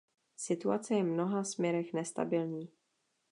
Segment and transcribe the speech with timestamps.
[0.37, 2.69] Situace je mnoha směrech nestabilní.